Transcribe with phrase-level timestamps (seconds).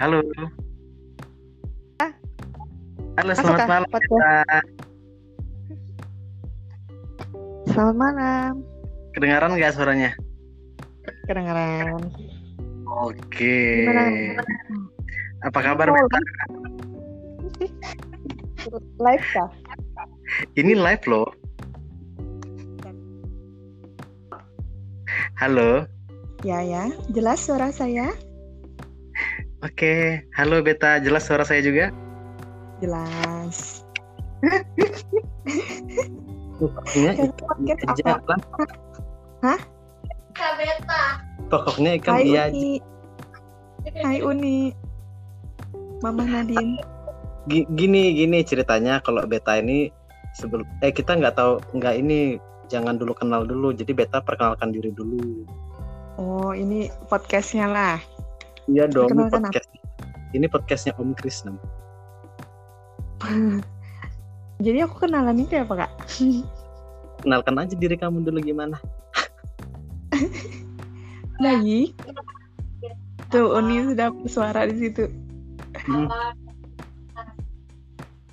[0.00, 0.24] Halo.
[3.20, 3.88] Halo, Masuk selamat kah malam.
[3.92, 4.32] Beta.
[7.68, 8.52] Selamat malam.
[9.12, 10.10] Kedengaran nggak suaranya?
[11.28, 12.00] Kedengaran.
[13.04, 13.84] Oke.
[13.84, 14.40] Gimana?
[15.44, 16.20] Apa kabar, Oh, Beta?
[19.04, 19.52] Live kah?
[20.56, 21.28] Ini live loh.
[25.36, 25.84] Halo.
[26.40, 26.88] Ya ya.
[27.12, 28.08] Jelas suara saya?
[29.60, 30.24] Oke.
[30.32, 30.96] Halo, Beta.
[31.04, 31.92] Jelas suara saya juga?
[32.80, 33.84] Jelas.
[36.56, 38.34] Pokoknya ikan podcast aja apa?
[38.36, 38.40] lah.
[39.44, 39.60] Hah?
[41.52, 42.42] Pokoknya ikan Hai aja.
[42.48, 42.70] Uni.
[44.00, 44.58] Hai Uni.
[46.00, 46.80] Mama Nadine.
[47.48, 49.92] Gi- Gini, gini ceritanya kalau Beta ini
[50.40, 52.40] sebelum eh kita nggak tahu nggak ini
[52.72, 53.76] jangan dulu kenal dulu.
[53.76, 55.44] Jadi Beta perkenalkan diri dulu.
[56.16, 58.00] Oh ini podcastnya lah.
[58.68, 59.68] Iya dong, ini podcast.
[60.36, 61.56] Ini podcastnya Om Krisna.
[64.64, 65.92] Jadi aku kenalan itu apa kak?
[67.24, 68.76] Kenalkan aja diri kamu dulu gimana?
[71.44, 71.96] Baik.
[73.32, 75.08] Tuh Uni sudah bersuara di situ.
[75.88, 76.08] Hmm.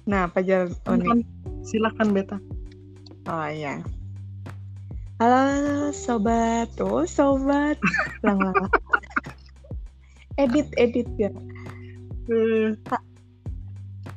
[0.03, 1.23] Nah apa jalan Uni?
[1.63, 2.39] Silakan Beta.
[3.27, 3.79] Oh iya.
[5.17, 7.81] Halo sobat, oh sobat,
[8.21, 8.69] ulang ulang.
[10.37, 11.29] Edit edit ya.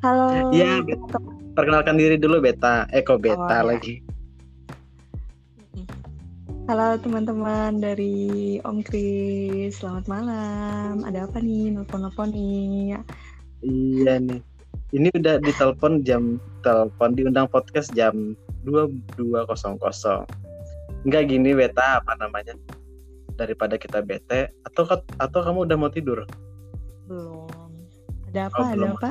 [0.05, 0.53] Halo.
[0.53, 1.19] Iya, Beta.
[1.57, 2.89] Perkenalkan diri dulu Beta.
[2.93, 3.69] Eh kok Beta Oh, iya.
[3.77, 3.95] lagi.
[6.71, 11.03] Halo teman-teman dari Om Kris, selamat malam.
[11.03, 11.75] Ada apa nih?
[11.75, 12.95] Nelfon-nelfon nih.
[13.67, 14.39] Iya nih.
[14.95, 19.51] Ini udah ditelepon jam telepon diundang podcast jam 22.00.
[21.03, 22.55] Enggak gini Beta apa namanya?
[23.41, 24.85] Daripada kita bete atau
[25.17, 26.29] atau kamu udah mau tidur?
[27.09, 27.73] Belum.
[28.29, 28.61] Ada apa?
[28.61, 28.93] Oh, ada belum.
[29.01, 29.11] apa?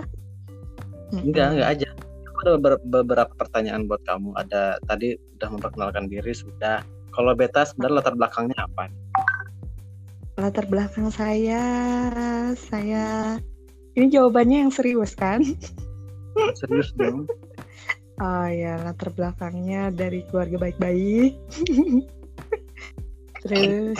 [1.26, 1.90] Enggak, enggak aja.
[2.30, 4.38] Aku ada beber- beberapa pertanyaan buat kamu.
[4.38, 6.86] Ada tadi udah memperkenalkan diri sudah.
[7.10, 8.86] Kalau beta sebenarnya latar belakangnya apa?
[10.38, 11.66] Latar belakang saya,
[12.54, 13.42] saya.
[13.98, 15.42] Ini jawabannya yang serius kan?
[16.62, 17.26] Serius dong.
[18.22, 21.34] Oh ya, latar belakangnya dari keluarga baik-baik.
[23.40, 24.00] Terus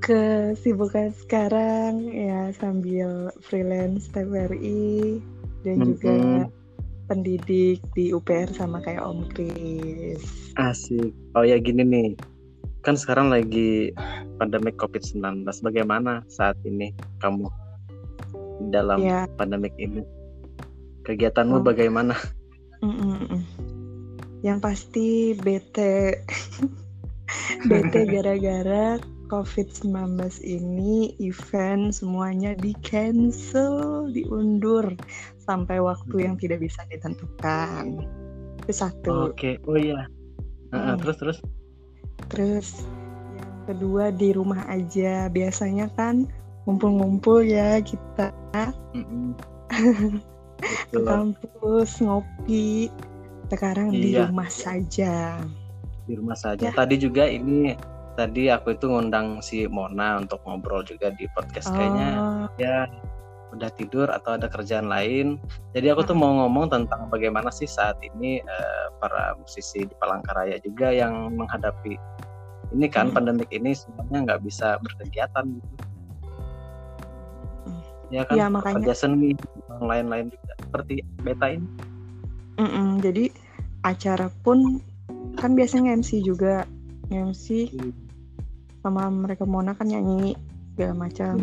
[0.00, 5.20] kesibukan sekarang ya sambil freelance TVRI
[5.62, 6.48] dan juga Mhm.
[7.04, 10.22] pendidik di UPR sama kayak Om Kris.
[10.56, 11.12] Asik.
[11.36, 12.08] Oh ya gini nih.
[12.80, 13.92] Kan sekarang lagi
[14.40, 15.44] pandemik COVID-19.
[15.60, 17.44] Bagaimana saat ini kamu
[18.72, 20.00] dalam Ya, pandemik ini?
[21.04, 21.64] Kegiatanmu Oh.
[21.64, 22.16] bagaimana?
[22.80, 23.44] mm-mm-mm.
[24.40, 26.24] yang pasti bete,
[27.66, 28.96] bete gara-gara
[29.30, 29.94] COVID-19
[30.42, 34.90] ini event semuanya di cancel, diundur
[35.38, 38.02] sampai waktu yang tidak bisa ditentukan.
[38.66, 39.30] Itu satu.
[39.30, 39.62] Oke.
[39.70, 40.10] Oh iya.
[40.74, 40.98] Heeh, Hmm.
[40.98, 41.38] terus terus.
[42.30, 42.68] Terus
[43.38, 45.30] yang kedua di rumah aja.
[45.30, 46.26] Biasanya kan
[46.66, 48.34] ngumpul-ngumpul ya kita
[49.70, 49.86] ke
[50.90, 51.06] Betul.
[51.06, 52.90] kampus ngopi.
[53.46, 54.26] Sekarang di Iya.
[54.30, 55.38] rumah saja.
[56.10, 56.66] Di rumah saja.
[56.66, 56.74] Ya.
[56.74, 57.78] Tadi juga ini
[58.18, 62.90] tadi aku itu ngundang si Mona untuk ngobrol juga di podcast kayaknya Oh, ya
[63.50, 65.38] udah tidur atau ada kerjaan lain.
[65.74, 70.58] Jadi aku tuh mau ngomong tentang bagaimana sih saat ini eh, para musisi di Palangkaraya
[70.60, 71.94] juga yang menghadapi
[72.70, 73.16] ini kan Hmm.
[73.18, 75.74] pandemik ini semuanya nggak bisa berkegiatan gitu.
[77.66, 77.80] Hmm.
[78.10, 79.34] Ya kan Ya, makanya- kerja seni
[79.80, 81.66] lain-lain juga seperti beta ini.
[82.58, 83.00] mm-mm.
[83.00, 83.32] Jadi
[83.82, 84.78] acara pun
[85.40, 86.68] kan biasanya MC juga
[87.08, 87.72] MC
[88.84, 90.36] sama mereka Mona kan nyanyi
[90.76, 91.40] segala macam.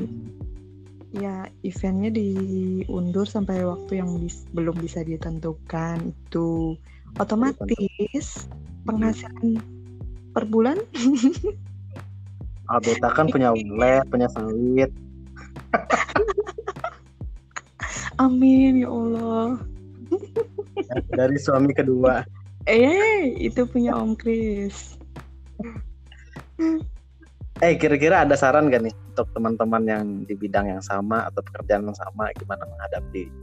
[1.17, 6.77] Ya eventnya diundur sampai waktu yang bis- belum bisa ditentukan itu
[7.17, 8.45] otomatis
[8.85, 9.57] penghasilan
[10.35, 10.77] per bulan
[12.67, 14.91] Ah, beta kan punya ulet, punya sawit.
[18.19, 19.55] amin ya Allah
[21.15, 22.27] dari suami kedua.
[22.67, 24.99] Eh itu punya Om Kris
[27.57, 31.89] Eh kira-kira ada saran gak nih untuk teman-teman yang di bidang yang sama atau pekerjaan
[31.89, 33.33] yang sama gimana menghadapi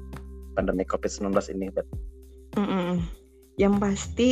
[0.55, 1.67] pandemi COVID-19 ini?
[1.75, 1.87] Bet?
[2.55, 3.03] Mm-mm.
[3.59, 4.29] Yang pasti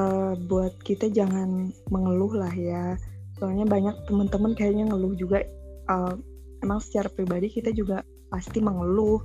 [0.00, 2.96] eh, buat kita jangan mengeluh lah ya.
[3.36, 5.44] Soalnya banyak teman-teman kayaknya ngeluh juga.
[5.92, 6.14] Eh,
[6.64, 8.00] emang secara pribadi kita juga
[8.32, 9.20] pasti mengeluh.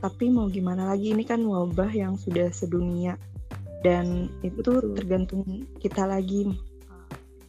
[0.00, 3.20] Tapi mau gimana lagi ini kan wabah yang sudah sedunia
[3.82, 4.94] dan itu Betul.
[4.98, 5.42] tergantung
[5.78, 6.50] kita lagi.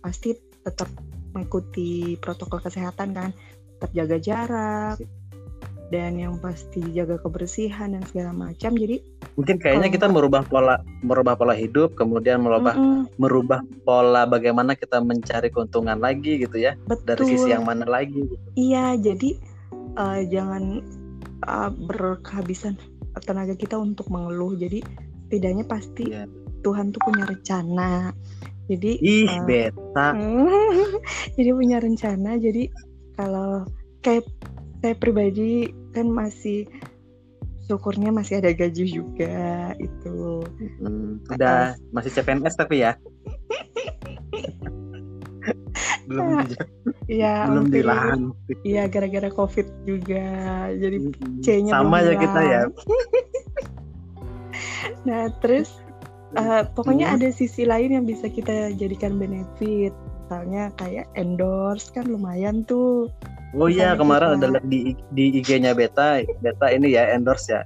[0.03, 0.35] Pasti
[0.65, 0.89] tetap
[1.33, 3.29] mengikuti protokol kesehatan kan,
[3.77, 4.97] tetap jaga jarak,
[5.93, 8.97] dan yang pasti jaga kebersihan dan segala macam jadi
[9.37, 14.97] mungkin kayaknya kita merubah pola merubah pola hidup kemudian merubah mm-mm, merubah pola bagaimana kita
[14.97, 16.73] mencari keuntungan lagi gitu ya
[17.05, 18.45] dari betul sisi yang mana lagi gitu.
[18.57, 19.37] iya jadi
[20.01, 20.81] eh, jangan
[21.45, 22.73] eh, berkehabisan
[23.21, 24.81] tenaga kita untuk mengeluh jadi
[25.33, 26.29] setidaknya pasti Iya.
[26.61, 28.13] Tuhan tuh punya rencana.
[28.69, 30.13] Jadi ih eh, beta.
[31.35, 32.37] jadi punya rencana.
[32.37, 32.69] Jadi
[33.17, 33.65] kalau
[34.05, 34.29] kayak
[34.85, 36.69] saya pribadi kan masih
[37.65, 40.43] syukurnya masih ada gaji juga itu
[40.83, 42.93] Hmm, udah masih CPNS tapi ya?
[46.03, 46.55] Belum di,
[47.07, 50.23] ya belum dilantik iya gara-gara covid juga.
[50.75, 50.97] Jadi
[51.39, 52.61] C-nya sama ya kita ya.
[55.03, 55.79] Nah terus
[56.33, 57.15] eh, pokoknya Hmm.
[57.19, 63.11] ada sisi lain yang bisa kita jadikan benefit misalnya kayak endorse kan lumayan tuh
[63.53, 67.61] oh iya kemarin kita- ada di di IG-nya beta beta ini ya endorse ya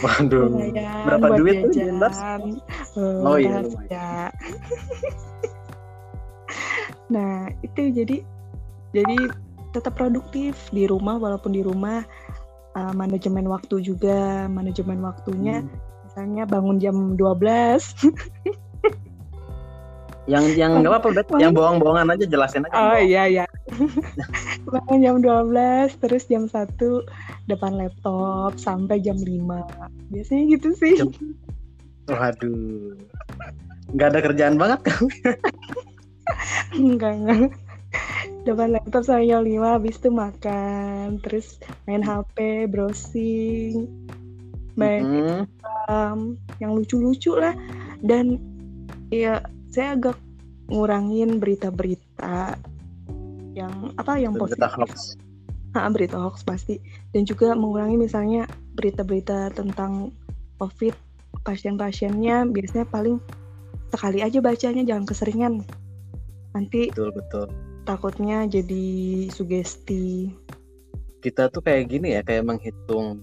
[0.00, 2.22] waduh lumayan berapa duit tuh di endorse?
[2.96, 4.30] Eh, Oh iya, rahasia.
[7.14, 8.16] nah itu jadi
[8.90, 9.18] jadi
[9.70, 12.02] tetap produktif di rumah walaupun di rumah
[12.74, 15.70] uh, manajemen waktu juga manajemen waktunya Hmm.
[16.10, 17.22] Misalnya bangun jam 12
[20.30, 21.26] yang yang nggak apa-apa Bet.
[21.38, 22.74] yang bohong-bohongan aja jelasin aja.
[22.74, 23.44] Oh iya iya.
[24.66, 26.66] Bangun jam 12 terus jam 1
[27.46, 29.30] depan laptop sampai jam 5
[30.10, 30.98] biasanya gitu sih.
[30.98, 31.14] Jam-
[32.10, 32.94] waduh.
[33.94, 35.02] Nggak ada kerjaan banget kan?
[36.74, 37.38] Enggak enggak.
[38.46, 43.86] Depan laptop sampai jam 5 habis itu makan terus main HP browsing
[44.78, 45.40] main Hmm,
[45.90, 47.52] um, yang lucu-lucu lah.
[47.98, 48.38] Dan
[49.10, 49.42] ya
[49.74, 50.16] saya agak
[50.70, 52.54] ngurangin berita-berita
[53.58, 54.78] yang apa yang berita positif.
[54.78, 54.92] hoax.
[55.74, 56.78] Ah, berita hoax pasti.
[57.10, 58.46] Dan juga mengurangi misalnya
[58.78, 60.14] berita-berita tentang
[60.62, 60.94] covid
[61.42, 63.18] pasien-pasiennya biasanya paling
[63.90, 65.54] sekali aja bacanya jangan keseringan.
[66.54, 67.46] Nanti betul betul.
[67.86, 68.86] takutnya jadi
[69.30, 70.30] sugesti.
[71.20, 73.22] Kita tuh kayak gini ya kayak menghitung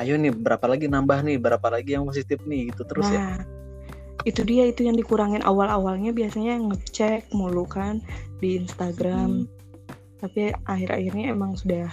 [0.00, 3.38] ayo nih berapa lagi nambah nih berapa lagi yang positif nih gitu terus ya nah
[4.24, 8.00] itu dia itu yang dikurangin awal-awalnya biasanya ngecek mulu kan
[8.36, 9.48] di Instagram Hmm.
[10.20, 11.88] tapi akhir-akhirnya emang sudah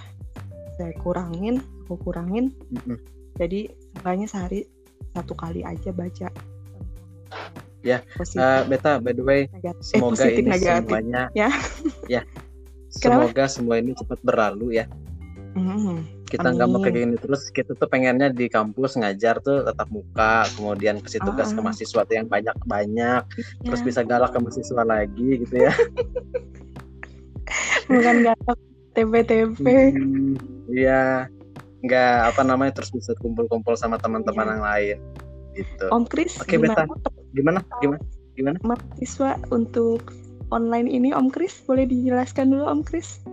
[0.76, 3.00] saya kurangin aku kurangin Mm-mm.
[3.36, 4.68] jadi makanya sehari
[5.12, 6.28] satu kali aja baca
[7.80, 11.50] Ya, positif Eh, beta by the way negatif eh, semoga positif ini negatif semuanya Ya.
[12.20, 12.22] ya
[13.00, 13.32] Kenapa?
[13.32, 14.86] semoga semua ini cepat berlalu ya
[15.56, 16.17] Mhm.
[16.28, 20.44] Kita nggak mau kayak gini terus kita tuh pengennya di kampus ngajar tuh tetap muka
[20.60, 21.64] kemudian kasih tugas ke Ah.
[21.64, 23.24] mahasiswa tuh yang banyak banyak
[23.64, 25.72] terus Ya, bisa galak ke mahasiswa lagi gitu ya.
[27.88, 28.60] Bukan galak
[28.94, 29.66] TP-TP
[29.96, 30.36] Hmm,
[30.68, 31.32] Iya.
[31.80, 34.52] Nggak apa namanya terus bisa kumpul-kumpul sama teman-teman Iya.
[34.52, 34.98] yang lain
[35.56, 35.86] gitu.
[35.90, 36.86] Om Kris Oke, gimana?
[37.32, 37.60] Gimana?
[37.80, 38.02] Gimana?
[38.36, 38.58] Gimana?
[38.62, 40.12] Mahasiswa untuk
[40.52, 43.24] online ini Om Kris boleh dijelaskan dulu Om Kris?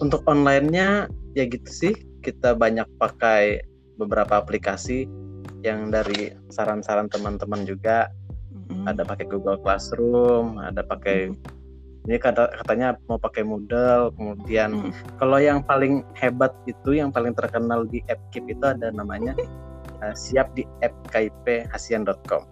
[0.00, 1.94] Untuk onlinenya ya gitu sih
[2.26, 3.62] kita banyak pakai
[3.94, 5.06] beberapa aplikasi
[5.62, 8.10] yang dari saran-saran teman-teman juga.
[8.66, 8.82] Mhm.
[8.84, 11.38] ada pakai Google Classroom ada pakai Mhm.
[12.04, 14.90] ini kata katanya mau pakai Moodle kemudian Mhm.
[15.16, 19.38] kalau yang paling hebat itu yang paling terkenal di app Keep itu ada namanya
[20.02, 22.42] uh, siap di app kiphasian.com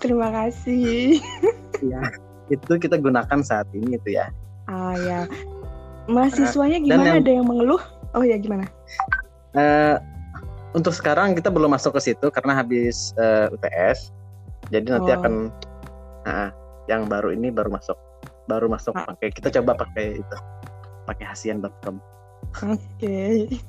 [0.00, 1.20] terima kasih.
[1.84, 2.00] Ya
[2.48, 4.32] itu kita gunakan saat ini itu ya.
[4.64, 5.28] Ah ya
[6.06, 7.04] mahasiswanya gimana?
[7.10, 7.80] yang- ada yang mengeluh
[8.14, 8.64] oh ya gimana
[9.54, 9.96] Eh,
[10.74, 14.10] untuk sekarang kita belum masuk ke situ karena habis eh, UTS
[14.66, 15.18] jadi nanti Oh.
[15.18, 15.34] akan
[16.22, 16.50] nah,
[16.86, 17.94] yang baru ini baru masuk
[18.44, 19.06] baru masuk Ah.
[19.08, 20.36] pakai kita coba pakai itu
[21.06, 22.02] pakai hasian.com
[22.50, 23.16] oke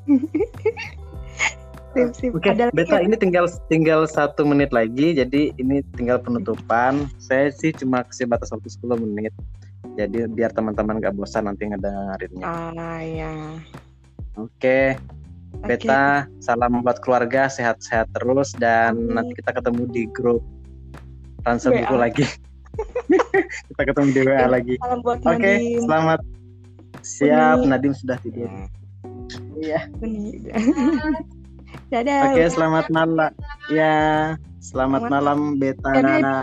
[1.94, 7.08] sip sip Oke, lagi Beta ini tinggal tinggal satu menit lagi, jadi ini tinggal penutupan.
[7.16, 9.32] Saya sih cuma kasih batas waktu 10 menit.
[9.96, 12.44] Jadi biar teman-teman gak bosan nanti ngedengerinnya.
[12.44, 13.32] ah ya
[14.36, 15.00] Oke.
[15.66, 19.18] Beta salam buat keluarga, sehat-sehat terus dan Amin.
[19.18, 20.44] nanti kita ketemu di grup
[21.48, 21.82] Ransom WA.
[21.88, 22.26] Buku lagi.
[23.72, 24.76] kita ketemu di WA lagi.
[24.84, 26.20] salam buat Oke, Nadim selamat
[27.02, 27.58] siap.
[27.64, 27.70] Uni.
[27.72, 28.50] Nadim sudah tidur.
[29.58, 29.80] Iya.
[30.04, 30.52] Uni.
[31.92, 33.32] dadah Oke, selamat malam.
[33.72, 35.92] Ya, selamat Selamat malam Beta.
[35.98, 36.40] Beta.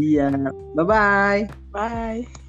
[0.00, 0.28] iya.
[0.74, 1.42] Bye bye.
[1.70, 2.39] bye